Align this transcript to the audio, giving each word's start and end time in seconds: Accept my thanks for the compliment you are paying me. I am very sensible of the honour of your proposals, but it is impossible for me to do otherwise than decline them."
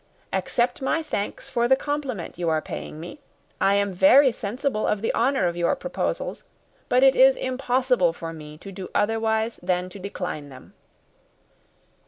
Accept 0.33 0.81
my 0.81 1.03
thanks 1.03 1.47
for 1.47 1.67
the 1.67 1.75
compliment 1.75 2.35
you 2.39 2.49
are 2.49 2.59
paying 2.59 2.99
me. 2.99 3.19
I 3.61 3.75
am 3.75 3.93
very 3.93 4.31
sensible 4.31 4.87
of 4.87 5.03
the 5.03 5.13
honour 5.13 5.45
of 5.47 5.55
your 5.55 5.75
proposals, 5.75 6.43
but 6.89 7.03
it 7.03 7.15
is 7.15 7.35
impossible 7.35 8.11
for 8.11 8.33
me 8.33 8.57
to 8.57 8.71
do 8.71 8.89
otherwise 8.95 9.59
than 9.61 9.89
decline 9.89 10.49
them." 10.49 10.73